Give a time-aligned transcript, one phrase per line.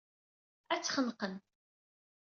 [0.73, 1.33] Ad tt-xenqen.